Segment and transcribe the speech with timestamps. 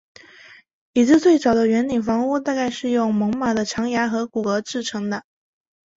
[0.93, 5.23] 已知最早的圆顶房屋大概是用猛犸的长牙和骨骼制成的。